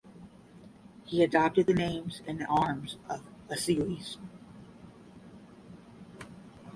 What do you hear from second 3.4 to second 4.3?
Lascelles.